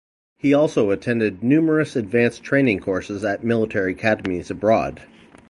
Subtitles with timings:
[0.39, 5.01] He also attended numerous advanced training courses at military academies abroad.